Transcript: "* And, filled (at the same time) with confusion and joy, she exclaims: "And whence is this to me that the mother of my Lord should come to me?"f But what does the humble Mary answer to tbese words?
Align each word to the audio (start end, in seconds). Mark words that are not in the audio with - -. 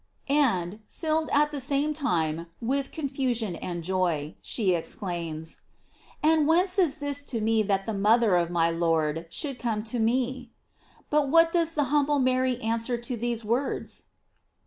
"* 0.15 0.27
And, 0.27 0.79
filled 0.87 1.29
(at 1.31 1.51
the 1.51 1.61
same 1.61 1.93
time) 1.93 2.47
with 2.59 2.91
confusion 2.91 3.55
and 3.57 3.83
joy, 3.83 4.35
she 4.41 4.73
exclaims: 4.73 5.57
"And 6.23 6.47
whence 6.47 6.79
is 6.79 6.97
this 6.97 7.21
to 7.29 7.39
me 7.39 7.61
that 7.61 7.85
the 7.85 7.93
mother 7.93 8.35
of 8.35 8.49
my 8.49 8.71
Lord 8.71 9.27
should 9.29 9.59
come 9.59 9.83
to 9.83 9.99
me?"f 9.99 10.49
But 11.11 11.29
what 11.29 11.51
does 11.51 11.75
the 11.75 11.83
humble 11.93 12.17
Mary 12.17 12.59
answer 12.63 12.97
to 12.97 13.15
tbese 13.15 13.43
words? 13.43 14.05